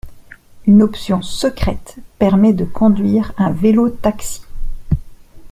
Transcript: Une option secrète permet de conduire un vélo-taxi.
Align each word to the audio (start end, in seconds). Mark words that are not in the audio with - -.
Une 0.65 0.81
option 0.81 1.21
secrète 1.21 1.97
permet 2.17 2.53
de 2.53 2.65
conduire 2.65 3.33
un 3.37 3.51
vélo-taxi. 3.51 4.41